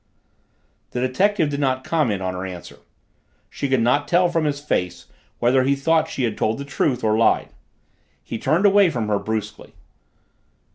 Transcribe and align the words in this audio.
The 0.93 0.99
detective 0.99 1.51
did 1.51 1.59
not 1.59 1.83
comment 1.83 2.23
on 2.23 2.33
her 2.33 2.43
answer. 2.43 2.79
She 3.51 3.69
could 3.69 3.83
not 3.83 4.07
tell 4.07 4.29
from 4.29 4.45
his 4.45 4.59
face 4.59 5.05
whether 5.37 5.61
he 5.61 5.75
thought 5.75 6.09
she 6.09 6.23
had 6.23 6.39
told 6.39 6.57
the 6.57 6.65
truth 6.65 7.03
or 7.03 7.15
lied. 7.19 7.49
He 8.23 8.39
turned 8.39 8.65
away 8.65 8.89
from 8.89 9.09
her 9.09 9.19
brusquely. 9.19 9.75